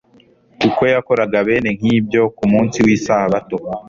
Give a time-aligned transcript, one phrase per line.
[0.61, 3.57] kuko yakoraga bene nk’ibyo ku munsi w’Isabato.”